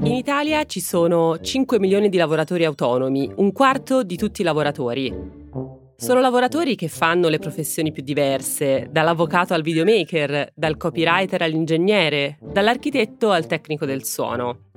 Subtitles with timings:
[0.00, 5.12] In Italia ci sono 5 milioni di lavoratori autonomi, un quarto di tutti i lavoratori.
[5.96, 13.32] Sono lavoratori che fanno le professioni più diverse, dall'avvocato al videomaker, dal copywriter all'ingegnere, dall'architetto
[13.32, 14.67] al tecnico del suono.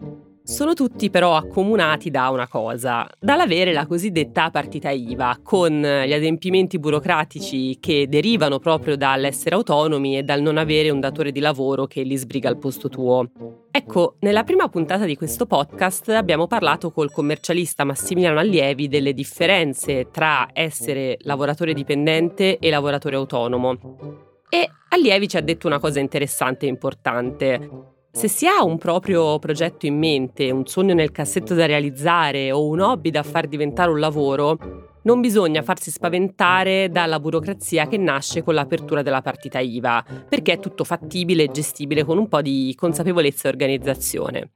[0.43, 6.79] Sono tutti però accomunati da una cosa, dall'avere la cosiddetta partita IVA, con gli adempimenti
[6.79, 12.01] burocratici che derivano proprio dall'essere autonomi e dal non avere un datore di lavoro che
[12.01, 13.29] li sbriga al posto tuo.
[13.71, 20.09] Ecco, nella prima puntata di questo podcast abbiamo parlato col commercialista Massimiliano Allievi delle differenze
[20.11, 23.77] tra essere lavoratore dipendente e lavoratore autonomo.
[24.49, 27.91] E Allievi ci ha detto una cosa interessante e importante.
[28.13, 32.67] Se si ha un proprio progetto in mente, un sogno nel cassetto da realizzare o
[32.67, 34.57] un hobby da far diventare un lavoro,
[35.03, 40.59] non bisogna farsi spaventare dalla burocrazia che nasce con l'apertura della partita IVA, perché è
[40.59, 44.52] tutto fattibile e gestibile con un po' di consapevolezza e organizzazione.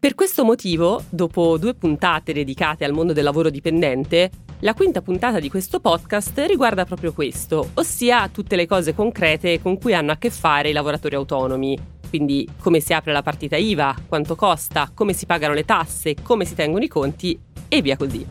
[0.00, 5.40] Per questo motivo, dopo due puntate dedicate al mondo del lavoro dipendente, la quinta puntata
[5.40, 10.16] di questo podcast riguarda proprio questo, ossia tutte le cose concrete con cui hanno a
[10.16, 15.12] che fare i lavoratori autonomi, quindi come si apre la partita IVA, quanto costa, come
[15.12, 18.24] si pagano le tasse, come si tengono i conti e via così.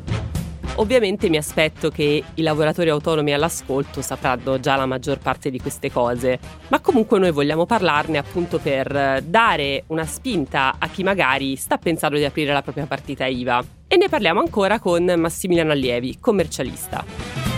[0.75, 5.91] Ovviamente mi aspetto che i lavoratori autonomi all'ascolto sapranno già la maggior parte di queste
[5.91, 6.39] cose,
[6.69, 12.15] ma comunque noi vogliamo parlarne appunto per dare una spinta a chi magari sta pensando
[12.15, 13.65] di aprire la propria partita IVA.
[13.85, 17.52] E ne parliamo ancora con Massimiliano Allievi, commercialista.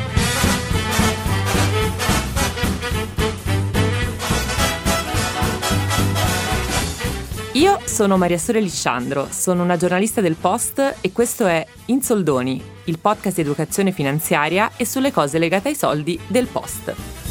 [7.56, 12.62] Io sono Maria Sore Lisciandro, sono una giornalista del Post e questo è In Soldoni,
[12.86, 17.25] il podcast di educazione finanziaria e sulle cose legate ai soldi del Post.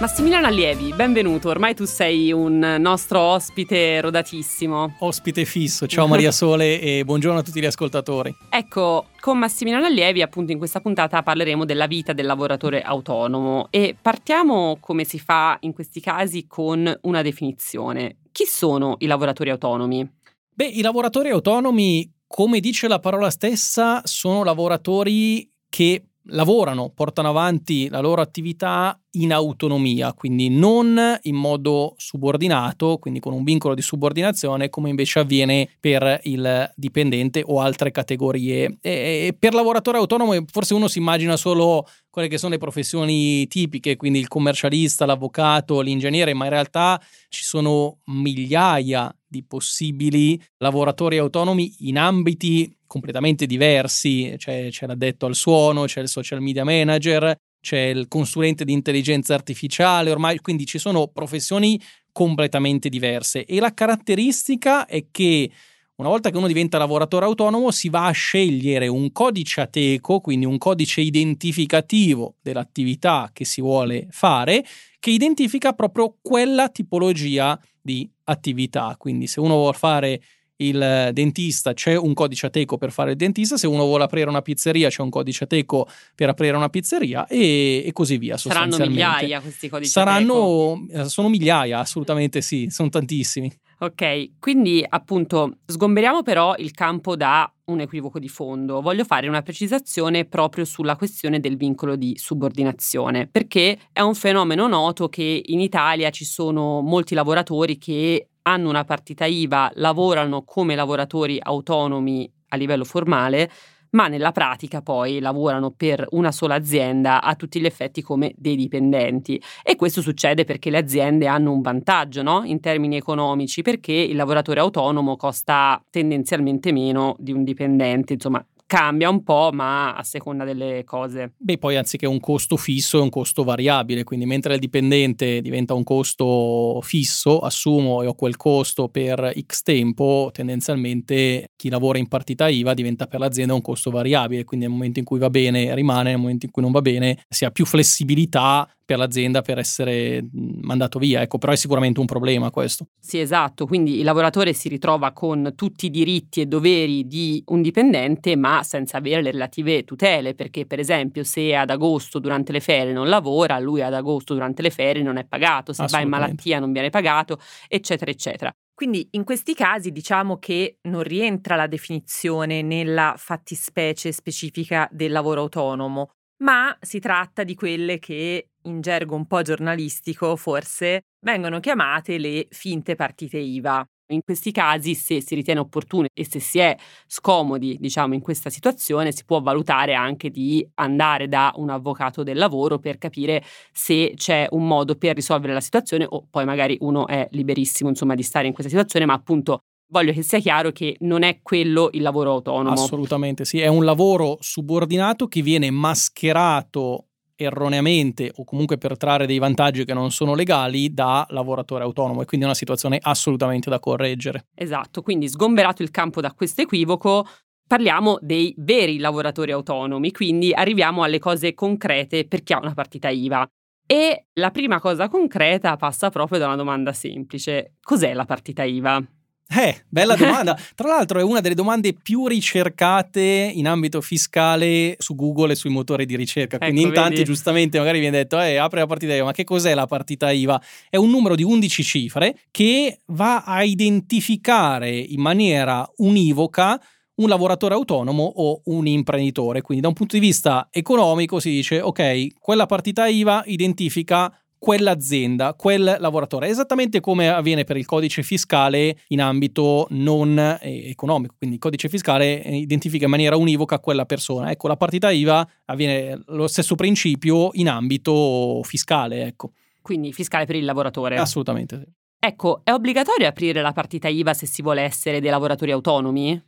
[0.00, 1.48] Massimiliano Allievi, benvenuto.
[1.48, 4.94] Ormai tu sei un nostro ospite rodatissimo.
[5.00, 5.88] Ospite fisso.
[5.88, 8.32] Ciao Maria Sole e buongiorno a tutti gli ascoltatori.
[8.48, 13.96] Ecco, con Massimiliano Allievi, appunto, in questa puntata parleremo della vita del lavoratore autonomo e
[14.00, 18.18] partiamo, come si fa in questi casi, con una definizione.
[18.30, 20.08] Chi sono i lavoratori autonomi?
[20.54, 27.88] Beh, i lavoratori autonomi, come dice la parola stessa, sono lavoratori che lavorano, portano avanti
[27.88, 33.82] la loro attività in autonomia, quindi non in modo subordinato, quindi con un vincolo di
[33.82, 38.78] subordinazione, come invece avviene per il dipendente o altre categorie.
[38.80, 43.96] E per lavoratore autonomo forse uno si immagina solo quelle che sono le professioni tipiche,
[43.96, 51.74] quindi il commercialista, l'avvocato, l'ingegnere, ma in realtà ci sono migliaia di possibili lavoratori autonomi
[51.80, 57.78] in ambiti completamente diversi, c'è, c'è l'addetto al suono, c'è il social media manager, c'è
[57.78, 61.80] il consulente di intelligenza artificiale, ormai quindi ci sono professioni
[62.12, 65.50] completamente diverse e la caratteristica è che
[65.96, 70.46] una volta che uno diventa lavoratore autonomo si va a scegliere un codice ateco, quindi
[70.46, 74.64] un codice identificativo dell'attività che si vuole fare,
[75.00, 78.94] che identifica proprio quella tipologia di attività.
[78.96, 80.20] Quindi se uno vuole fare
[80.58, 84.42] il dentista c'è un codice ateco per fare il dentista, se uno vuole aprire una
[84.42, 88.36] pizzeria c'è un codice ateco per aprire una pizzeria e, e così via.
[88.36, 91.04] Saranno migliaia questi codici Saranno, ateco?
[91.04, 93.50] Eh, sono migliaia, assolutamente sì, sono tantissimi.
[93.80, 98.80] Ok, quindi appunto sgomberiamo però il campo da un equivoco di fondo.
[98.80, 104.66] Voglio fare una precisazione proprio sulla questione del vincolo di subordinazione, perché è un fenomeno
[104.66, 110.74] noto che in Italia ci sono molti lavoratori che hanno una partita IVA, lavorano come
[110.74, 113.50] lavoratori autonomi a livello formale,
[113.90, 118.56] ma nella pratica poi lavorano per una sola azienda a tutti gli effetti come dei
[118.56, 119.40] dipendenti.
[119.62, 122.42] E questo succede perché le aziende hanno un vantaggio no?
[122.44, 129.08] in termini economici, perché il lavoratore autonomo costa tendenzialmente meno di un dipendente, insomma cambia
[129.08, 131.32] un po', ma a seconda delle cose.
[131.38, 135.72] Beh, poi anziché un costo fisso è un costo variabile, quindi mentre il dipendente diventa
[135.72, 142.08] un costo fisso, assumo e ho quel costo per X tempo, tendenzialmente chi lavora in
[142.08, 145.74] partita IVA diventa per l'azienda un costo variabile, quindi nel momento in cui va bene
[145.74, 149.58] rimane, nel momento in cui non va bene si ha più flessibilità per l'azienda per
[149.58, 151.20] essere mandato via.
[151.20, 152.86] Ecco, però è sicuramente un problema questo.
[152.98, 153.66] Sì, esatto.
[153.66, 158.62] Quindi il lavoratore si ritrova con tutti i diritti e doveri di un dipendente, ma
[158.62, 163.10] senza avere le relative tutele, perché per esempio se ad agosto durante le ferie non
[163.10, 166.72] lavora, lui ad agosto durante le ferie non è pagato, se va in malattia non
[166.72, 167.38] viene pagato,
[167.68, 168.50] eccetera, eccetera.
[168.72, 175.42] Quindi in questi casi diciamo che non rientra la definizione nella fattispecie specifica del lavoro
[175.42, 182.18] autonomo, ma si tratta di quelle che in gergo un po' giornalistico forse, vengono chiamate
[182.18, 183.84] le finte partite IVA.
[184.10, 186.74] In questi casi, se si ritiene opportuno e se si è
[187.06, 192.38] scomodi, diciamo, in questa situazione, si può valutare anche di andare da un avvocato del
[192.38, 197.06] lavoro per capire se c'è un modo per risolvere la situazione o poi magari uno
[197.06, 199.58] è liberissimo, insomma, di stare in questa situazione, ma appunto
[199.90, 202.72] voglio che sia chiaro che non è quello il lavoro autonomo.
[202.72, 207.07] Assolutamente sì, è un lavoro subordinato che viene mascherato
[207.40, 212.24] erroneamente o comunque per trarre dei vantaggi che non sono legali da lavoratore autonomo e
[212.24, 214.46] quindi è una situazione assolutamente da correggere.
[214.54, 217.24] Esatto, quindi sgomberato il campo da questo equivoco,
[217.66, 223.08] parliamo dei veri lavoratori autonomi, quindi arriviamo alle cose concrete per chi ha una partita
[223.08, 223.48] IVA.
[223.86, 227.76] E la prima cosa concreta passa proprio da una domanda semplice.
[227.80, 229.02] Cos'è la partita IVA?
[229.50, 230.58] Eh, bella domanda.
[230.74, 235.70] Tra l'altro è una delle domande più ricercate in ambito fiscale su Google e sui
[235.70, 236.58] motori di ricerca.
[236.58, 237.24] Quindi ecco, in tanti vedi.
[237.24, 240.60] giustamente magari viene detto, eh, apri la partita IVA, ma che cos'è la partita IVA?
[240.90, 246.80] È un numero di 11 cifre che va a identificare in maniera univoca
[247.18, 249.60] un lavoratore autonomo o un imprenditore.
[249.62, 255.54] Quindi da un punto di vista economico si dice, ok, quella partita IVA identifica quell'azienda,
[255.54, 261.56] quel lavoratore, esattamente come avviene per il codice fiscale in ambito non eh, economico, quindi
[261.56, 264.50] il codice fiscale eh, identifica in maniera univoca quella persona.
[264.50, 269.52] Ecco, la partita IVA avviene lo stesso principio in ambito fiscale, ecco.
[269.80, 271.16] Quindi fiscale per il lavoratore.
[271.16, 271.96] Assolutamente sì.
[272.20, 276.42] Ecco, è obbligatorio aprire la partita IVA se si vuole essere dei lavoratori autonomi?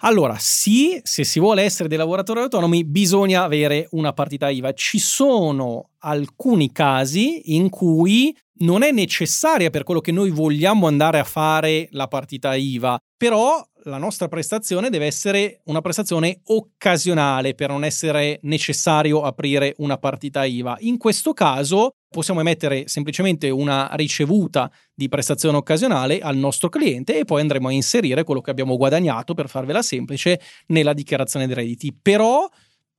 [0.00, 4.72] Allora, sì, se si vuole essere dei lavoratori autonomi bisogna avere una partita IVA.
[4.72, 11.18] Ci sono alcuni casi in cui non è necessaria per quello che noi vogliamo andare
[11.18, 17.70] a fare la partita IVA, però la nostra prestazione deve essere una prestazione occasionale per
[17.70, 20.76] non essere necessario aprire una partita IVA.
[20.80, 27.24] In questo caso possiamo emettere semplicemente una ricevuta di prestazione occasionale al nostro cliente e
[27.24, 31.96] poi andremo a inserire quello che abbiamo guadagnato, per farvela semplice, nella dichiarazione dei redditi.
[32.00, 32.48] Però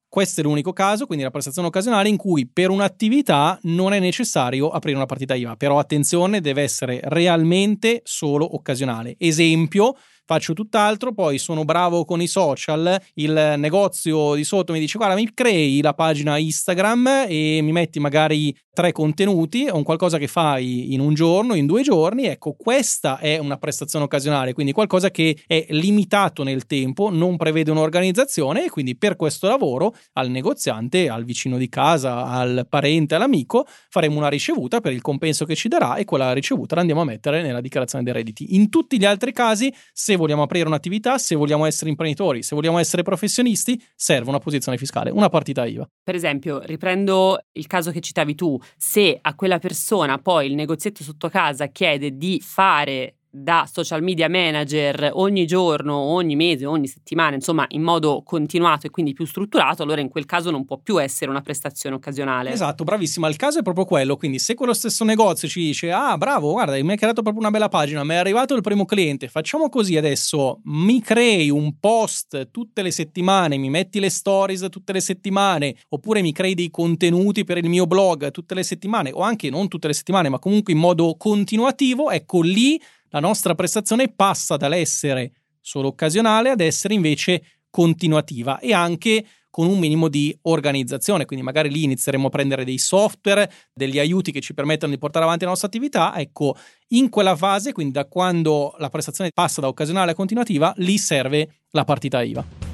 [0.08, 4.70] questo è l'unico caso, quindi la prestazione occasionale in cui per un'attività non è necessario
[4.70, 9.16] aprire una partita IVA, però attenzione, deve essere realmente solo occasionale.
[9.20, 9.96] Esempio,
[10.30, 15.16] faccio tutt'altro, poi sono bravo con i social, il negozio di sotto mi dice guarda
[15.16, 20.28] mi crei la pagina Instagram e mi metti magari tre contenuti, o un qualcosa che
[20.28, 25.10] fai in un giorno, in due giorni, ecco questa è una prestazione occasionale, quindi qualcosa
[25.10, 31.10] che è limitato nel tempo, non prevede un'organizzazione e quindi per questo lavoro al negoziante,
[31.10, 35.68] al vicino di casa, al parente, all'amico faremo una ricevuta per il compenso che ci
[35.68, 38.56] darà e quella ricevuta la andiamo a mettere nella dichiarazione dei redditi.
[38.56, 42.78] In tutti gli altri casi, se vogliamo aprire un'attività, se vogliamo essere imprenditori, se vogliamo
[42.78, 45.90] essere professionisti, serve una posizione fiscale, una partita IVA.
[46.04, 51.04] Per esempio, riprendo il caso che citavi tu, se a quella persona poi il negozietto
[51.04, 57.36] sotto casa chiede di fare da social media manager ogni giorno, ogni mese, ogni settimana,
[57.36, 61.02] insomma in modo continuato e quindi più strutturato, allora in quel caso non può più
[61.02, 62.52] essere una prestazione occasionale.
[62.52, 66.18] Esatto, bravissima, il caso è proprio quello, quindi se quello stesso negozio ci dice ah
[66.18, 69.28] bravo, guarda, mi hai creato proprio una bella pagina, mi è arrivato il primo cliente,
[69.28, 74.92] facciamo così adesso, mi crei un post tutte le settimane, mi metti le stories tutte
[74.92, 79.22] le settimane, oppure mi crei dei contenuti per il mio blog tutte le settimane, o
[79.22, 84.10] anche non tutte le settimane, ma comunque in modo continuativo, ecco lì la nostra prestazione
[84.10, 91.26] passa dall'essere solo occasionale ad essere invece continuativa e anche con un minimo di organizzazione,
[91.26, 95.26] quindi magari lì inizieremo a prendere dei software, degli aiuti che ci permettono di portare
[95.26, 96.56] avanti la nostra attività, ecco,
[96.90, 101.64] in quella fase, quindi da quando la prestazione passa da occasionale a continuativa, lì serve
[101.72, 102.69] la partita IVA.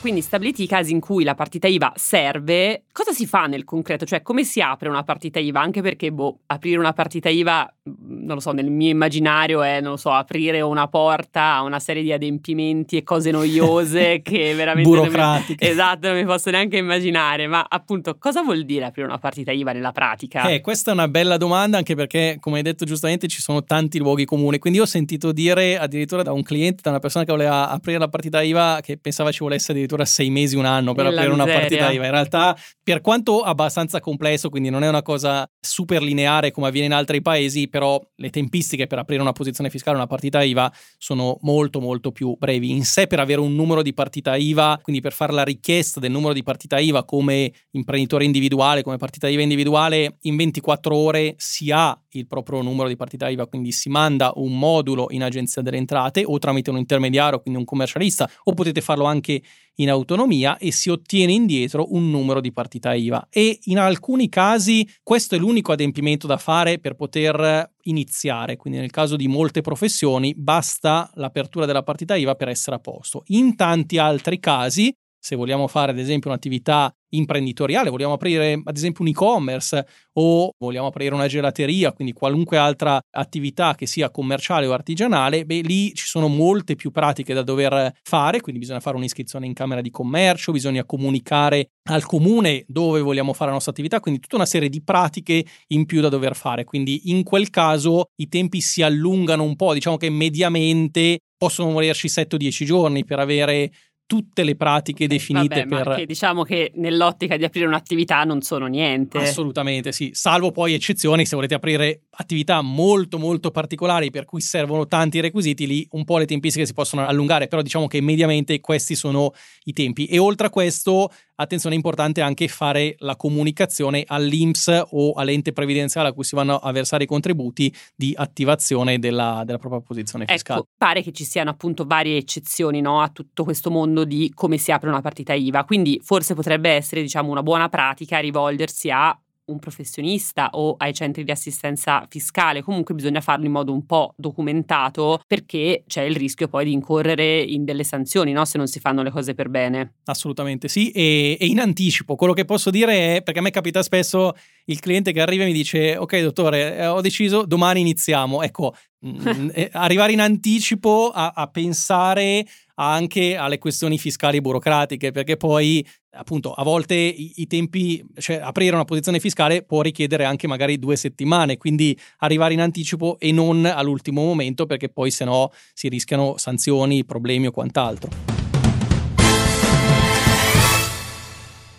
[0.00, 4.06] Quindi stabiliti i casi in cui la partita IVA serve, cosa si fa nel concreto?
[4.06, 5.60] Cioè come si apre una partita IVA?
[5.60, 9.90] Anche perché, boh, aprire una partita IVA, non lo so, nel mio immaginario è, non
[9.90, 14.88] lo so, aprire una porta a una serie di adempimenti e cose noiose che veramente...
[14.88, 15.66] Burocratiche.
[15.66, 17.46] Mi, esatto, non mi posso neanche immaginare.
[17.46, 20.48] Ma appunto, cosa vuol dire aprire una partita IVA nella pratica?
[20.48, 23.98] Eh, questa è una bella domanda anche perché, come hai detto giustamente, ci sono tanti
[23.98, 24.58] luoghi comuni.
[24.58, 28.08] Quindi ho sentito dire addirittura da un cliente, da una persona che voleva aprire la
[28.08, 31.44] partita IVA, che pensava ci volesse addirittura addirittura sei mesi, un anno per aprire una
[31.44, 32.04] partita IVA.
[32.04, 36.86] In realtà, per quanto abbastanza complesso, quindi non è una cosa super lineare come avviene
[36.86, 41.38] in altri paesi, però le tempistiche per aprire una posizione fiscale, una partita IVA, sono
[41.42, 42.70] molto molto più brevi.
[42.70, 46.10] In sé, per avere un numero di partita IVA, quindi per fare la richiesta del
[46.10, 51.70] numero di partita IVA come imprenditore individuale, come partita IVA individuale, in 24 ore si
[51.70, 55.76] ha il proprio numero di partita IVA, quindi si manda un modulo in agenzia delle
[55.76, 59.40] entrate o tramite un intermediario, quindi un commercialista, o potete farlo anche
[59.80, 63.28] in autonomia e si ottiene indietro un numero di partita IVA.
[63.30, 68.90] E in alcuni casi questo è l'unico adempimento da fare per poter iniziare, quindi nel
[68.90, 73.22] caso di molte professioni basta l'apertura della partita IVA per essere a posto.
[73.26, 79.04] In tanti altri casi se vogliamo fare ad esempio un'attività imprenditoriale, vogliamo aprire ad esempio
[79.04, 84.72] un e-commerce o vogliamo aprire una gelateria, quindi qualunque altra attività che sia commerciale o
[84.72, 89.46] artigianale, beh lì ci sono molte più pratiche da dover fare, quindi bisogna fare un'iscrizione
[89.46, 94.20] in Camera di Commercio, bisogna comunicare al comune dove vogliamo fare la nostra attività, quindi
[94.20, 98.28] tutta una serie di pratiche in più da dover fare, quindi in quel caso i
[98.28, 103.72] tempi si allungano un po', diciamo che mediamente possono volerci 7-10 giorni per avere
[104.10, 105.94] tutte le pratiche definite Vabbè, per...
[105.98, 109.18] Che diciamo che nell'ottica di aprire un'attività non sono niente.
[109.18, 114.88] Assolutamente sì, salvo poi eccezioni, se volete aprire attività molto molto particolari per cui servono
[114.88, 118.96] tanti requisiti, lì un po' le tempistiche si possono allungare, però diciamo che mediamente questi
[118.96, 119.32] sono
[119.66, 120.06] i tempi.
[120.06, 126.08] E oltre a questo attenzione è importante anche fare la comunicazione all'INPS o all'ente previdenziale
[126.08, 130.32] a cui si vanno a versare i contributi di attivazione della, della propria posizione ecco,
[130.34, 130.60] fiscale.
[130.60, 134.58] Ecco, pare che ci siano appunto varie eccezioni no, a tutto questo mondo di come
[134.58, 139.18] si apre una partita IVA, quindi forse potrebbe essere diciamo una buona pratica rivolgersi a
[139.50, 144.14] un professionista o ai centri di assistenza fiscale, comunque bisogna farlo in modo un po'
[144.16, 148.44] documentato perché c'è il rischio poi di incorrere in delle sanzioni no?
[148.44, 149.94] se non si fanno le cose per bene.
[150.04, 153.82] Assolutamente sì, e, e, in anticipo quello che posso dire è, perché a me capita
[153.82, 154.34] spesso
[154.70, 158.74] il cliente che arriva e mi dice ok dottore eh, ho deciso domani iniziamo, ecco
[159.06, 165.38] Mm, eh, arrivare in anticipo a, a, pensare anche alle questioni fiscali e burocratiche, perché
[165.38, 170.46] poi appunto a volte i, i, tempi, cioè aprire una posizione fiscale può richiedere anche
[170.46, 175.50] magari due settimane, quindi arrivare in anticipo e non all'ultimo momento, perché poi se no
[175.72, 178.10] si rischiano sanzioni, problemi o quant'altro.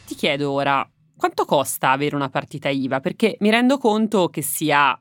[0.07, 2.99] Ti chiedo ora, quanto costa avere una partita IVA?
[2.99, 4.99] Perché mi rendo conto che sia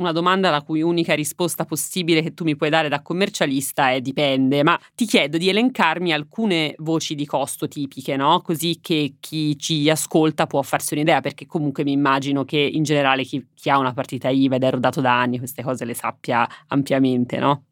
[0.00, 4.00] una domanda la cui unica risposta possibile che tu mi puoi dare da commercialista è
[4.00, 8.40] dipende, ma ti chiedo di elencarmi alcune voci di costo tipiche, no?
[8.40, 13.24] Così che chi ci ascolta può farsi un'idea, perché comunque mi immagino che in generale
[13.24, 16.48] chi, chi ha una partita IVA ed è rodato da anni queste cose le sappia
[16.68, 17.64] ampiamente, no?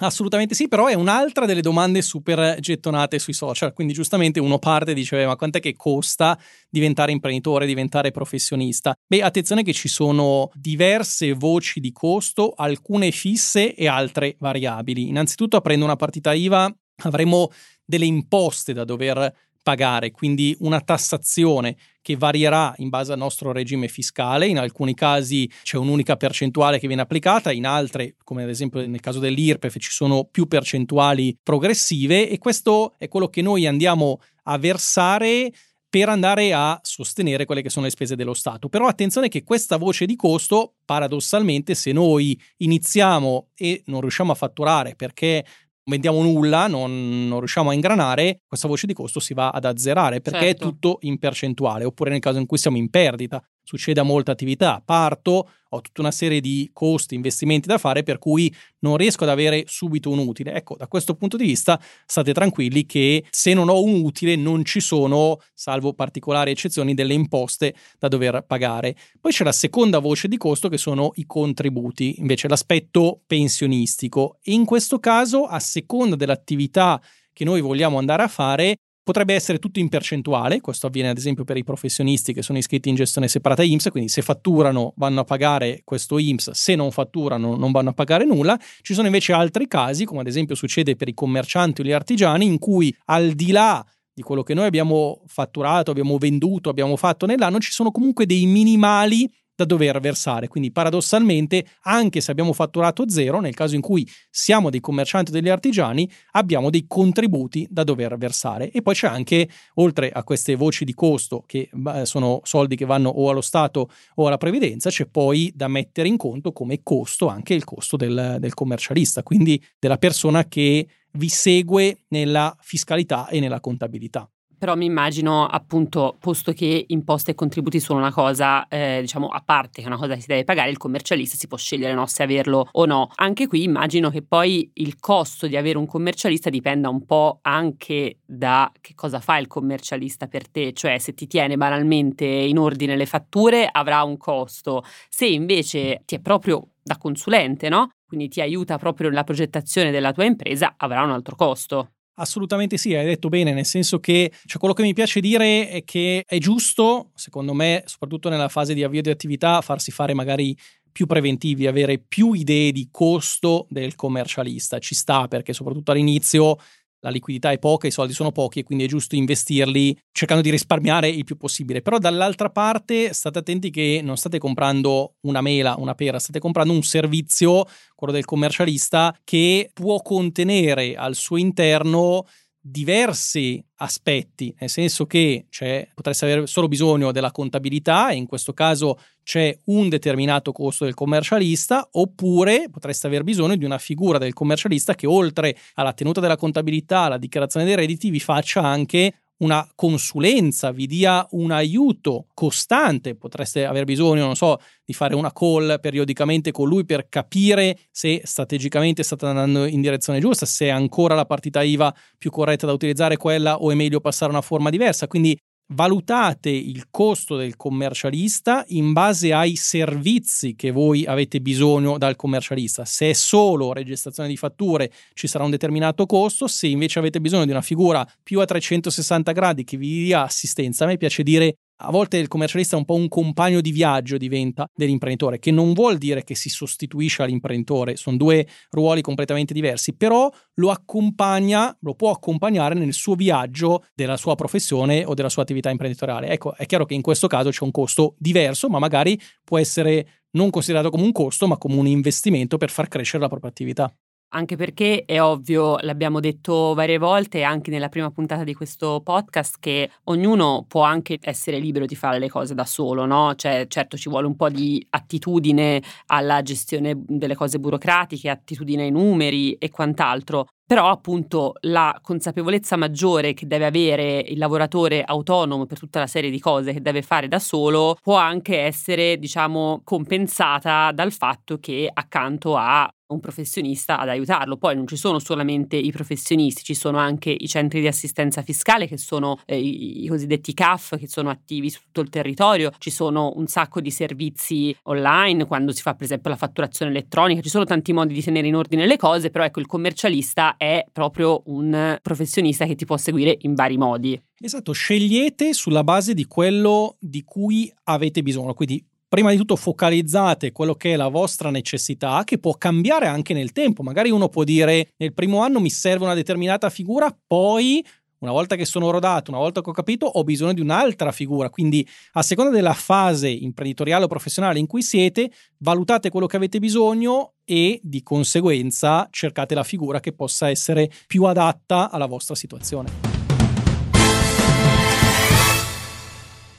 [0.00, 3.72] Assolutamente sì, però è un'altra delle domande super gettonate sui social.
[3.72, 6.36] Quindi, giustamente uno parte e dice: Ma quant'è che costa
[6.68, 8.92] diventare imprenditore, diventare professionista?
[9.06, 15.06] Beh, attenzione che ci sono diverse voci di costo, alcune fisse e altre variabili.
[15.08, 16.74] Innanzitutto, aprendo una partita IVA,
[17.04, 17.50] avremo
[17.84, 19.32] delle imposte da dover
[19.64, 24.46] pagare, quindi una tassazione che varierà in base al nostro regime fiscale.
[24.46, 29.00] In alcuni casi c'è un'unica percentuale che viene applicata, in altre, come ad esempio nel
[29.00, 34.58] caso dell'IRPEF, ci sono più percentuali progressive e questo è quello che noi andiamo a
[34.58, 35.50] versare
[35.94, 38.68] per andare a sostenere quelle che sono le spese dello Stato.
[38.68, 44.34] Però attenzione che questa voce di costo, paradossalmente, se noi iniziamo e non riusciamo a
[44.34, 45.44] fatturare perché
[45.84, 50.20] vendiamo nulla, non, non, riusciamo a ingranare, questa voce di costo si va ad azzerare
[50.20, 50.64] perché certo.
[50.64, 53.42] è tutto in percentuale, oppure nel caso in cui siamo in perdita.
[53.64, 58.18] Succede a molte attività, parto, ho tutta una serie di costi, investimenti da fare per
[58.18, 60.52] cui non riesco ad avere subito un utile.
[60.52, 64.64] Ecco, da questo punto di vista state tranquilli che se non ho un utile non
[64.64, 68.96] ci sono, salvo particolari eccezioni, delle imposte da dover pagare.
[69.18, 74.40] Poi c'è la seconda voce di costo che sono i contributi, invece l'aspetto pensionistico.
[74.44, 77.00] In questo caso, a seconda dell'attività
[77.32, 81.44] che noi vogliamo andare a fare, Potrebbe essere tutto in percentuale, questo avviene ad esempio
[81.44, 85.24] per i professionisti che sono iscritti in gestione separata IMSS, quindi se fatturano vanno a
[85.24, 88.58] pagare questo IMSS, se non fatturano non vanno a pagare nulla.
[88.80, 92.46] Ci sono invece altri casi, come ad esempio succede per i commercianti o gli artigiani,
[92.46, 97.26] in cui al di là di quello che noi abbiamo fatturato, abbiamo venduto, abbiamo fatto
[97.26, 100.48] nell'anno, ci sono comunque dei minimali da dover versare.
[100.48, 105.34] Quindi paradossalmente, anche se abbiamo fatturato zero, nel caso in cui siamo dei commercianti o
[105.34, 108.70] degli artigiani, abbiamo dei contributi da dover versare.
[108.70, 111.70] E poi c'è anche, oltre a queste voci di costo, che
[112.02, 116.16] sono soldi che vanno o allo Stato o alla previdenza, c'è poi da mettere in
[116.16, 122.04] conto come costo anche il costo del, del commercialista, quindi della persona che vi segue
[122.08, 124.28] nella fiscalità e nella contabilità.
[124.58, 129.42] Però mi immagino appunto, posto che imposte e contributi sono una cosa, eh, diciamo, a
[129.44, 132.06] parte, che è una cosa che si deve pagare, il commercialista si può scegliere no,
[132.06, 133.10] se averlo o no.
[133.16, 138.18] Anche qui immagino che poi il costo di avere un commercialista dipenda un po' anche
[138.24, 142.96] da che cosa fa il commercialista per te, cioè se ti tiene banalmente in ordine
[142.96, 147.90] le fatture avrà un costo, se invece ti è proprio da consulente, no?
[148.06, 151.93] Quindi ti aiuta proprio nella progettazione della tua impresa, avrà un altro costo.
[152.18, 155.82] Assolutamente sì, hai detto bene, nel senso che cioè, quello che mi piace dire è
[155.82, 160.56] che è giusto, secondo me, soprattutto nella fase di avvio di attività, farsi fare magari
[160.92, 164.78] più preventivi, avere più idee di costo del commercialista.
[164.78, 166.56] Ci sta perché soprattutto all'inizio
[167.04, 170.48] la liquidità è poca, i soldi sono pochi e quindi è giusto investirli cercando di
[170.48, 171.82] risparmiare il più possibile.
[171.82, 176.72] Però dall'altra parte state attenti che non state comprando una mela, una pera, state comprando
[176.72, 182.24] un servizio, quello del commercialista, che può contenere al suo interno
[182.66, 188.54] diversi aspetti, nel senso che cioè, potreste avere solo bisogno della contabilità e in questo
[188.54, 194.32] caso c'è un determinato costo del commercialista, oppure potreste aver bisogno di una figura del
[194.32, 199.68] commercialista che oltre alla tenuta della contabilità, alla dichiarazione dei redditi, vi faccia anche una
[199.74, 205.80] consulenza, vi dia un aiuto costante, potreste aver bisogno, non so, di fare una call
[205.80, 211.14] periodicamente con lui per capire se strategicamente state andando in direzione giusta, se è ancora
[211.14, 214.70] la partita IVA più corretta da utilizzare quella o è meglio passare a una forma
[214.70, 215.06] diversa.
[215.08, 215.36] Quindi
[215.68, 222.84] valutate il costo del commercialista in base ai servizi che voi avete bisogno dal commercialista.
[222.84, 227.44] Se è solo registrazione di fatture ci sarà un determinato costo, se invece avete bisogno
[227.44, 231.56] di una figura più a 360 gradi che vi dia assistenza, a me piace dire
[231.86, 235.72] a volte il commercialista è un po' un compagno di viaggio diventa dell'imprenditore, che non
[235.72, 241.94] vuol dire che si sostituisce all'imprenditore, sono due ruoli completamente diversi, però lo accompagna, lo
[241.94, 246.28] può accompagnare nel suo viaggio della sua professione o della sua attività imprenditoriale.
[246.28, 250.22] Ecco, è chiaro che in questo caso c'è un costo diverso, ma magari può essere
[250.32, 253.94] non considerato come un costo, ma come un investimento per far crescere la propria attività
[254.34, 259.56] anche perché è ovvio, l'abbiamo detto varie volte anche nella prima puntata di questo podcast,
[259.60, 263.34] che ognuno può anche essere libero di fare le cose da solo, no?
[263.36, 268.90] Cioè, certo ci vuole un po' di attitudine alla gestione delle cose burocratiche, attitudine ai
[268.90, 275.78] numeri e quant'altro, però appunto la consapevolezza maggiore che deve avere il lavoratore autonomo per
[275.78, 280.90] tutta la serie di cose che deve fare da solo può anche essere, diciamo, compensata
[280.92, 284.56] dal fatto che accanto a un professionista ad aiutarlo.
[284.56, 288.86] Poi non ci sono solamente i professionisti, ci sono anche i centri di assistenza fiscale
[288.86, 292.90] che sono eh, i, i cosiddetti CAF che sono attivi su tutto il territorio, ci
[292.90, 297.48] sono un sacco di servizi online quando si fa per esempio la fatturazione elettronica, ci
[297.48, 301.42] sono tanti modi di tenere in ordine le cose, però ecco il commercialista è proprio
[301.46, 304.20] un professionista che ti può seguire in vari modi.
[304.38, 310.50] Esatto, scegliete sulla base di quello di cui avete bisogno, quindi prima di tutto focalizzate
[310.50, 313.84] quello che è la vostra necessità, che può cambiare anche nel tempo.
[313.84, 317.84] Magari uno può dire nel primo anno mi serve una determinata figura, poi
[318.18, 321.50] una volta che sono rodato, una volta che ho capito, ho bisogno di un'altra figura.
[321.50, 326.58] Quindi, a seconda della fase imprenditoriale o professionale in cui siete, valutate quello che avete
[326.58, 332.90] bisogno e di conseguenza cercate la figura che possa essere più adatta alla vostra situazione.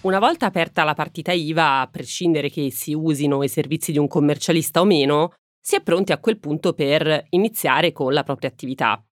[0.01, 4.07] Una volta aperta la partita IVA, a prescindere che si usino i servizi di un
[4.07, 9.03] commercialista o meno, si è pronti a quel punto per iniziare con la propria attività.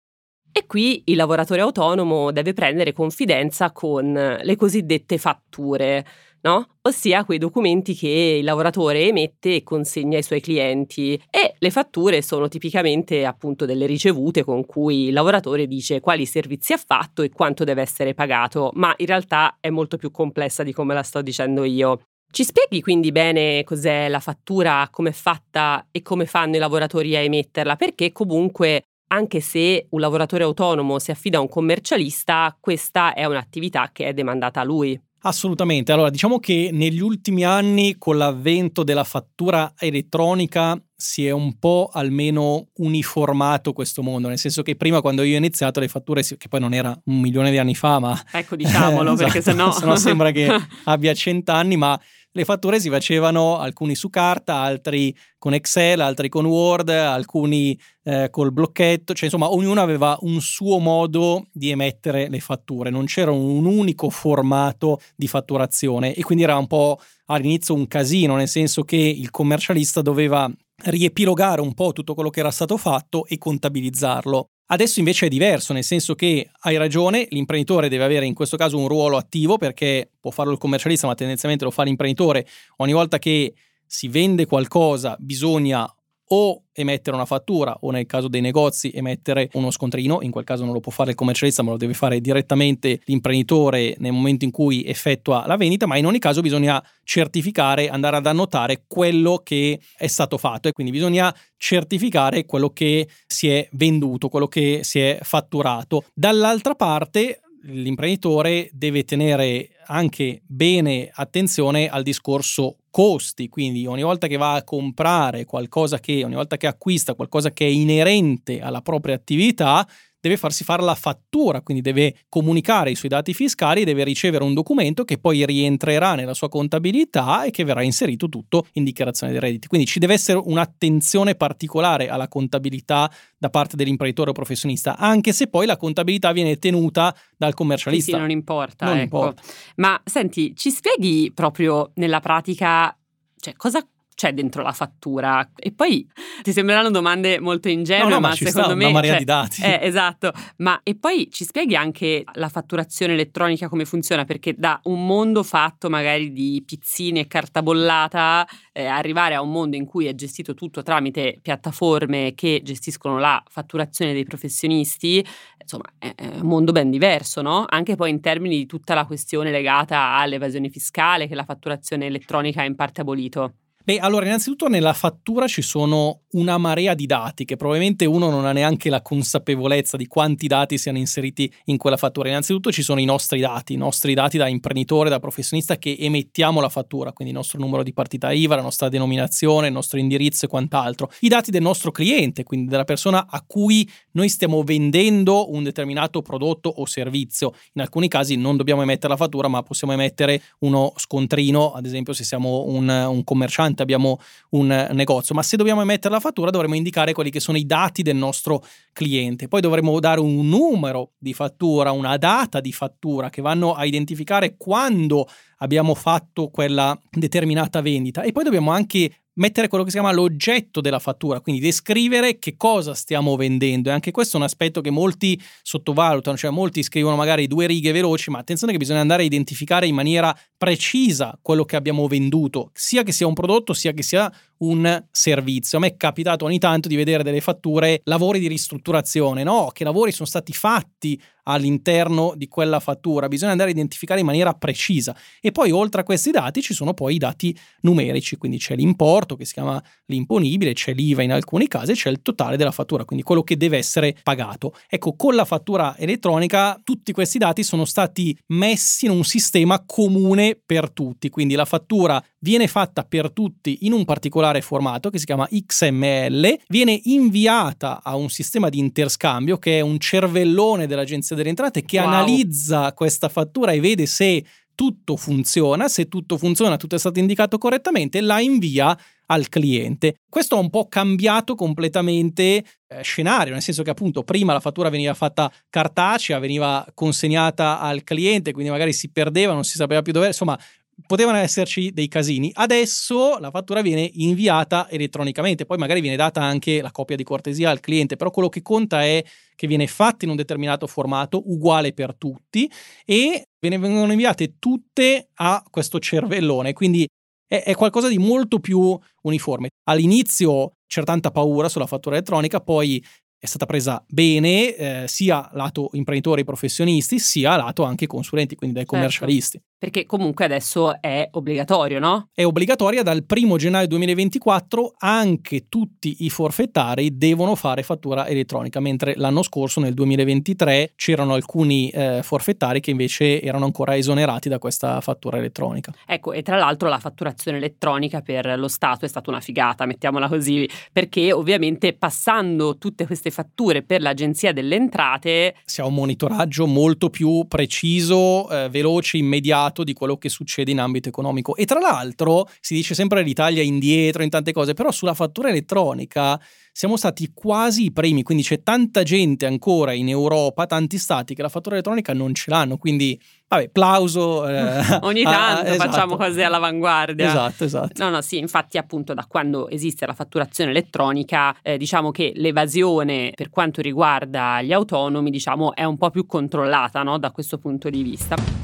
[0.56, 6.06] E qui il lavoratore autonomo deve prendere confidenza con le cosiddette fatture,
[6.42, 6.76] no?
[6.82, 12.22] ossia quei documenti che il lavoratore emette e consegna ai suoi clienti e le fatture
[12.22, 17.30] sono tipicamente appunto delle ricevute con cui il lavoratore dice quali servizi ha fatto e
[17.30, 21.20] quanto deve essere pagato, ma in realtà è molto più complessa di come la sto
[21.20, 22.02] dicendo io.
[22.30, 27.16] Ci spieghi quindi bene cos'è la fattura, come è fatta e come fanno i lavoratori
[27.16, 27.74] a emetterla?
[27.74, 33.90] Perché comunque anche se un lavoratore autonomo si affida a un commercialista, questa è un'attività
[33.92, 35.00] che è demandata a lui.
[35.26, 35.90] Assolutamente.
[35.90, 41.88] Allora, diciamo che negli ultimi anni, con l'avvento della fattura elettronica, si è un po'
[41.90, 46.48] almeno uniformato questo mondo, nel senso che prima quando io ho iniziato le fatture, che
[46.48, 48.20] poi non era un milione di anni fa, ma...
[48.32, 49.70] Ecco, diciamolo, perché sennò...
[49.70, 50.46] sennò sembra che
[50.84, 51.98] abbia cent'anni, ma
[52.36, 58.28] le fatture si facevano alcuni su carta, altri con Excel, altri con Word, alcuni eh,
[58.30, 63.30] col blocchetto, cioè insomma ognuno aveva un suo modo di emettere le fatture, non c'era
[63.30, 68.82] un unico formato di fatturazione e quindi era un po' all'inizio un casino, nel senso
[68.82, 70.50] che il commercialista doveva
[70.86, 74.48] riepilogare un po' tutto quello che era stato fatto e contabilizzarlo.
[74.66, 78.78] Adesso invece è diverso, nel senso che hai ragione, l'imprenditore deve avere in questo caso
[78.78, 82.46] un ruolo attivo perché può farlo il commercialista, ma tendenzialmente lo fa l'imprenditore.
[82.76, 83.52] Ogni volta che
[83.86, 85.86] si vende qualcosa bisogna
[86.28, 90.64] o emettere una fattura o nel caso dei negozi emettere uno scontrino, in quel caso
[90.64, 94.50] non lo può fare il commercialista ma lo deve fare direttamente l'imprenditore nel momento in
[94.50, 99.80] cui effettua la vendita, ma in ogni caso bisogna certificare, andare ad annotare quello che
[99.96, 105.00] è stato fatto e quindi bisogna certificare quello che si è venduto, quello che si
[105.00, 106.04] è fatturato.
[106.14, 114.36] Dall'altra parte l'imprenditore deve tenere anche bene attenzione al discorso costi, quindi ogni volta che
[114.36, 119.16] va a comprare qualcosa che, ogni volta che acquista qualcosa che è inerente alla propria
[119.16, 119.84] attività,
[120.28, 124.54] deve farsi fare la fattura, quindi deve comunicare i suoi dati fiscali deve ricevere un
[124.54, 129.40] documento che poi rientrerà nella sua contabilità e che verrà inserito tutto in dichiarazione dei
[129.40, 129.66] redditi.
[129.66, 135.48] Quindi ci deve essere un'attenzione particolare alla contabilità da parte dell'imprenditore o professionista, anche se
[135.48, 138.12] poi la contabilità viene tenuta dal commercialista.
[138.12, 138.86] Sì, sì non importa.
[138.86, 139.02] Non ecco.
[139.02, 139.42] importa.
[139.76, 142.96] Ma senti, ci spieghi proprio nella pratica
[143.36, 145.50] cioè, cosa c'è dentro la fattura?
[145.56, 146.06] E poi
[146.42, 148.84] ti sembreranno domande molto ingenue, no, no, ma, ma secondo sta me.
[148.84, 149.62] una marea cioè, di dati.
[149.62, 150.32] Eh, esatto.
[150.58, 154.24] Ma e poi ci spieghi anche la fatturazione elettronica come funziona?
[154.24, 159.50] Perché da un mondo fatto magari di pizzini e carta bollata, eh, arrivare a un
[159.50, 165.24] mondo in cui è gestito tutto tramite piattaforme che gestiscono la fatturazione dei professionisti,
[165.58, 167.64] insomma, è, è un mondo ben diverso, no?
[167.68, 172.60] Anche poi in termini di tutta la questione legata all'evasione fiscale che la fatturazione elettronica
[172.60, 173.54] ha in parte abolito.
[173.86, 178.46] Beh, allora, innanzitutto nella fattura ci sono una marea di dati che probabilmente uno non
[178.46, 182.30] ha neanche la consapevolezza di quanti dati siano inseriti in quella fattura.
[182.30, 186.62] Innanzitutto ci sono i nostri dati, i nostri dati da imprenditore, da professionista che emettiamo
[186.62, 190.46] la fattura, quindi il nostro numero di partita IVA, la nostra denominazione, il nostro indirizzo
[190.46, 191.10] e quant'altro.
[191.20, 196.22] I dati del nostro cliente, quindi della persona a cui noi stiamo vendendo un determinato
[196.22, 197.52] prodotto o servizio.
[197.74, 202.14] In alcuni casi non dobbiamo emettere la fattura, ma possiamo emettere uno scontrino, ad esempio
[202.14, 204.18] se siamo un, un commerciante ristorante, abbiamo
[204.50, 208.02] un negozio, ma se dobbiamo emettere la fattura dovremo indicare quelli che sono i dati
[208.02, 209.48] del nostro cliente.
[209.48, 214.56] Poi dovremo dare un numero di fattura, una data di fattura che vanno a identificare
[214.56, 215.26] quando
[215.64, 220.80] abbiamo fatto quella determinata vendita e poi dobbiamo anche mettere quello che si chiama l'oggetto
[220.80, 223.88] della fattura, quindi descrivere che cosa stiamo vendendo.
[223.88, 227.92] E anche questo è un aspetto che molti sottovalutano, cioè molti scrivono magari due righe
[227.92, 232.70] veloci, ma attenzione che bisogna andare a identificare in maniera precisa quello che abbiamo venduto,
[232.74, 234.32] sia che sia un prodotto, sia che sia
[234.64, 235.78] un servizio.
[235.78, 239.70] A me è capitato ogni tanto di vedere delle fatture, lavori di ristrutturazione, no?
[239.72, 244.52] Che lavori sono stati fatti all'interno di quella fattura, bisogna andare a identificare in maniera
[244.52, 245.16] precisa.
[245.40, 249.36] E poi oltre a questi dati ci sono poi i dati numerici, quindi c'è l'importo
[249.36, 253.24] che si chiama l'imponibile, c'è l'IVA in alcuni casi c'è il totale della fattura, quindi
[253.24, 254.74] quello che deve essere pagato.
[254.88, 260.58] Ecco, con la fattura elettronica tutti questi dati sono stati messi in un sistema comune
[260.64, 265.24] per tutti, quindi la fattura viene fatta per tutti in un particolare formato che si
[265.24, 271.48] chiama XML, viene inviata a un sistema di interscambio che è un cervellone dell'Agenzia delle
[271.48, 272.06] Entrate che wow.
[272.06, 277.56] analizza questa fattura e vede se tutto funziona, se tutto funziona, tutto è stato indicato
[277.56, 280.16] correttamente, la invia al cliente.
[280.28, 284.90] Questo ha un po' cambiato completamente eh, scenario, nel senso che appunto prima la fattura
[284.90, 290.12] veniva fatta cartacea, veniva consegnata al cliente, quindi magari si perdeva, non si sapeva più
[290.12, 290.58] dove, insomma
[291.06, 292.50] potevano esserci dei casini.
[292.52, 297.70] Adesso la fattura viene inviata elettronicamente, poi magari viene data anche la copia di cortesia
[297.70, 299.22] al cliente, però quello che conta è
[299.54, 302.70] che viene fatta in un determinato formato, uguale per tutti,
[303.04, 307.06] e vengono inviate tutte a questo cervellone, quindi
[307.46, 309.68] è, qualcosa di molto più uniforme.
[309.84, 313.04] All'inizio c'era tanta paura sulla fattura elettronica, poi
[313.38, 318.84] è stata presa bene eh, sia lato imprenditori professionisti sia lato anche consulenti, quindi dai
[318.84, 318.96] certo.
[318.96, 319.60] commercialisti.
[319.78, 322.28] Perché comunque adesso è obbligatorio, no?
[322.32, 329.14] È obbligatoria dal 1 gennaio 2024 anche tutti i forfettari devono fare fattura elettronica, mentre
[329.16, 335.00] l'anno scorso nel 2023 c'erano alcuni eh, forfettari che invece erano ancora esonerati da questa
[335.00, 335.92] fattura elettronica.
[336.06, 340.28] Ecco, e tra l'altro la fatturazione elettronica per lo Stato è stata una figata, mettiamola
[340.28, 346.66] così, perché ovviamente passando tutte queste fatture per l'Agenzia delle Entrate si ha un monitoraggio
[346.66, 351.56] molto più preciso, eh, veloce, immediato dato di quello che succede in ambito economico.
[351.56, 355.48] E tra l'altro si dice sempre l'Italia è indietro in tante cose, però sulla fattura
[355.48, 356.40] elettronica
[356.76, 361.42] siamo stati quasi i primi, quindi c'è tanta gente ancora in Europa, tanti stati che
[361.42, 364.42] la fattura elettronica non ce l'hanno, quindi Vabbè, plauso.
[364.54, 366.16] Eh, Ogni tanto a, facciamo esatto.
[366.16, 367.26] cose all'avanguardia.
[367.26, 368.02] Esatto, esatto.
[368.02, 373.32] No, no, sì, infatti appunto da quando esiste la fatturazione elettronica, eh, diciamo che l'evasione
[373.34, 377.90] per quanto riguarda gli autonomi, diciamo, è un po' più controllata, no, da questo punto
[377.90, 378.63] di vista.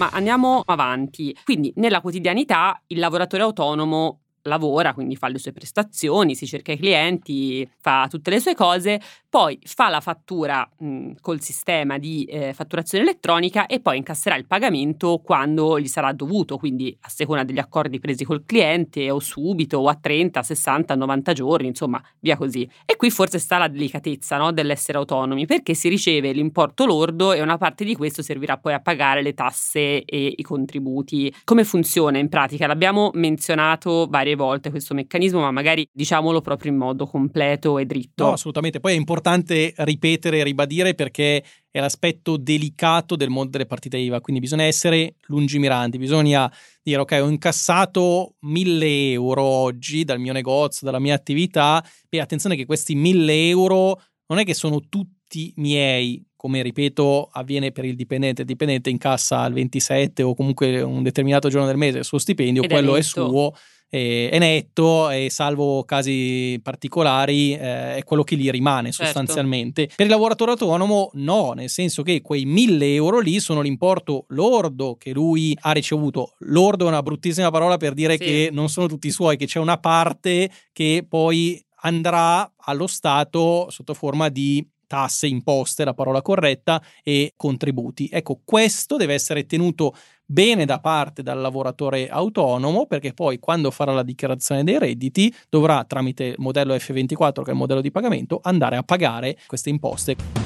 [0.00, 1.36] Ma andiamo avanti.
[1.44, 6.78] Quindi nella quotidianità il lavoratore autonomo lavora, quindi fa le sue prestazioni, si cerca i
[6.78, 8.98] clienti, fa tutte le sue cose,
[9.30, 14.46] poi fa la fattura mh, col sistema di eh, fatturazione elettronica e poi incasserà il
[14.46, 19.78] pagamento quando gli sarà dovuto, quindi a seconda degli accordi presi col cliente o subito
[19.78, 22.68] o a 30, 60, 90 giorni, insomma, via così.
[22.84, 27.40] E qui forse sta la delicatezza no, dell'essere autonomi, perché si riceve l'importo lordo e
[27.40, 31.32] una parte di questo servirà poi a pagare le tasse e i contributi.
[31.44, 32.66] Come funziona in pratica?
[32.66, 37.86] L'abbiamo menzionato varie varie volte questo meccanismo, ma magari diciamolo proprio in modo completo e
[37.86, 38.24] dritto.
[38.24, 38.80] No, assolutamente.
[38.80, 39.19] Poi è importante
[39.76, 45.14] ripetere e ribadire perché è l'aspetto delicato del mondo delle partite IVA, quindi bisogna essere
[45.26, 46.50] lungimiranti, bisogna
[46.82, 52.56] dire ok ho incassato 1000 euro oggi dal mio negozio, dalla mia attività, e attenzione
[52.56, 57.94] che questi 1000 euro non è che sono tutti miei, come ripeto avviene per il
[57.94, 62.18] dipendente, il dipendente incassa il 27 o comunque un determinato giorno del mese il suo
[62.18, 63.54] stipendio, Ed quello è, è suo
[63.98, 69.04] è netto e salvo casi particolari eh, è quello che gli rimane certo.
[69.04, 69.82] sostanzialmente.
[69.82, 69.96] Certo.
[69.96, 74.96] Per il lavoratore autonomo no, nel senso che quei 1000 euro lì sono l'importo lordo
[74.96, 76.34] che lui ha ricevuto.
[76.38, 78.24] Lordo è una bruttissima parola per dire sì.
[78.24, 83.94] che non sono tutti suoi, che c'è una parte che poi andrà allo Stato sotto
[83.94, 88.08] forma di tasse, imposte, la parola corretta, e contributi.
[88.10, 89.94] Ecco, questo deve essere tenuto
[90.26, 95.84] bene da parte dal lavoratore autonomo perché poi quando farà la dichiarazione dei redditi dovrà
[95.84, 100.39] tramite il modello F24 che è il modello di pagamento andare a pagare queste imposte.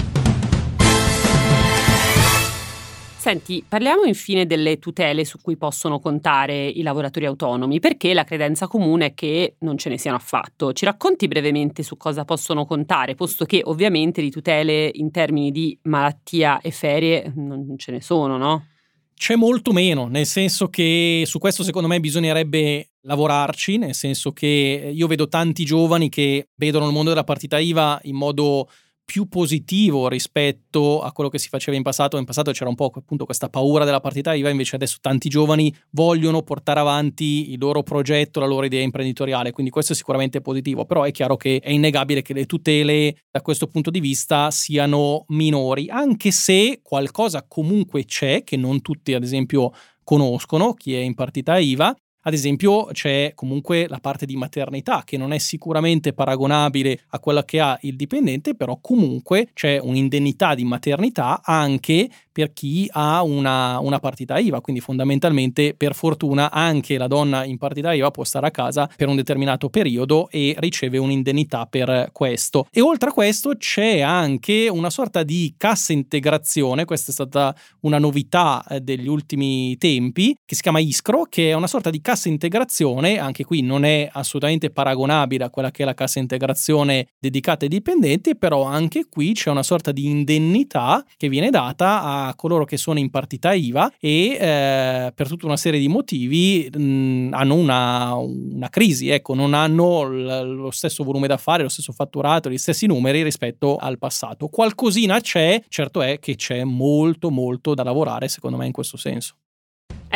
[3.24, 8.66] Senti, parliamo infine delle tutele su cui possono contare i lavoratori autonomi, perché la credenza
[8.66, 10.74] comune è che non ce ne siano affatto.
[10.74, 15.74] Ci racconti brevemente su cosa possono contare, posto che ovviamente di tutele in termini di
[15.84, 18.66] malattia e ferie non ce ne sono, no?
[19.14, 24.90] C'è molto meno, nel senso che su questo secondo me bisognerebbe lavorarci, nel senso che
[24.92, 28.68] io vedo tanti giovani che vedono il mondo della partita IVA in modo
[29.05, 32.17] più positivo rispetto a quello che si faceva in passato.
[32.17, 35.75] In passato c'era un po' appunto questa paura della partita IVA, invece adesso tanti giovani
[35.90, 40.85] vogliono portare avanti il loro progetto, la loro idea imprenditoriale, quindi questo è sicuramente positivo,
[40.85, 45.25] però è chiaro che è innegabile che le tutele da questo punto di vista siano
[45.29, 51.14] minori, anche se qualcosa comunque c'è che non tutti ad esempio conoscono, chi è in
[51.14, 51.95] partita IVA,
[52.26, 57.44] ad esempio c'è comunque la parte di maternità che non è sicuramente paragonabile a quella
[57.44, 63.78] che ha il dipendente, però comunque c'è un'indennità di maternità anche per chi ha una,
[63.78, 68.48] una, partita IVA, quindi fondamentalmente per fortuna anche la donna in partita IVA può stare
[68.48, 72.66] a casa per un determinato periodo e riceve un'indennità per questo.
[72.72, 77.98] E oltre a questo c'è anche una sorta di cassa integrazione, questa è stata una
[77.98, 82.29] novità eh, degli ultimi tempi, che si chiama ISCRO, che è una sorta di cassa
[82.29, 87.64] integrazione, anche qui non è assolutamente paragonabile a quella che è la cassa integrazione dedicata
[87.64, 92.64] ai dipendenti, però anche qui c'è una sorta di indennità che viene data a coloro
[92.64, 97.55] che sono in partita IVA e eh, per tutta una serie di motivi mh, hanno
[97.57, 102.59] una, una, crisi, ecco, non hanno l- lo stesso volume d'affari, lo stesso fatturato, gli
[102.59, 104.46] stessi numeri rispetto al passato.
[104.46, 109.35] Qualcosina c'è, certo è che c'è molto molto da lavorare secondo me in questo senso.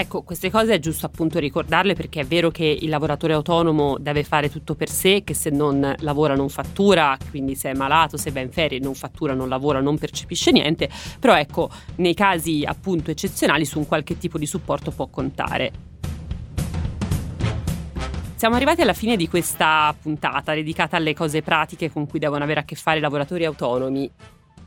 [0.00, 4.22] Ecco, queste cose è giusto appunto ricordarle perché è vero che il lavoratore autonomo deve
[4.22, 8.30] fare tutto per sé, che se non lavora non fattura, quindi se è malato, se
[8.30, 13.10] va in ferie non fattura, non lavora, non percepisce niente, però ecco, nei casi appunto
[13.10, 15.72] eccezionali su un qualche tipo di supporto può contare.
[18.36, 22.60] Siamo arrivati alla fine di questa puntata dedicata alle cose pratiche con cui devono avere
[22.60, 24.08] a che fare i lavoratori autonomi.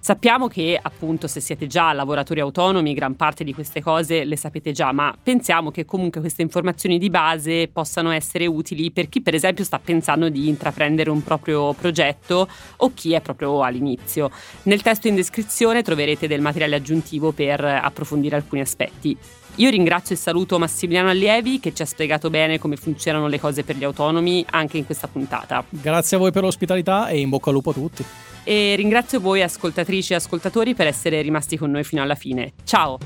[0.04, 4.72] Sappiamo che appunto se siete già lavoratori autonomi gran parte di queste cose le sapete
[4.72, 9.36] già, ma pensiamo che comunque queste informazioni di base possano essere utili per chi per
[9.36, 14.32] esempio sta pensando di intraprendere un proprio progetto o chi è proprio all'inizio.
[14.64, 19.16] Nel testo in descrizione troverete del materiale aggiuntivo per approfondire alcuni aspetti.
[19.58, 23.64] Io ringrazio e saluto Massimiliano Allievi che ci ha spiegato bene come funzionano le cose
[23.64, 25.64] per gli autonomi anche in questa puntata.
[25.70, 28.06] Grazie a voi per l'ospitalità e in bocca al lupo a tutti
[28.44, 32.54] e ringrazio voi ascoltatrici e ascoltatori per essere rimasti con noi fino alla fine.
[32.64, 32.98] Ciao!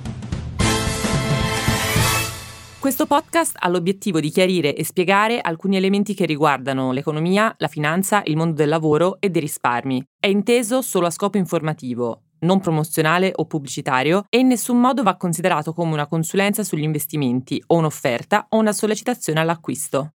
[2.79, 8.21] Questo podcast ha l'obiettivo di chiarire e spiegare alcuni elementi che riguardano l'economia, la finanza,
[8.25, 10.03] il mondo del lavoro e dei risparmi.
[10.19, 15.17] È inteso solo a scopo informativo non promozionale o pubblicitario e in nessun modo va
[15.17, 20.11] considerato come una consulenza sugli investimenti o un'offerta o una sollecitazione all'acquisto.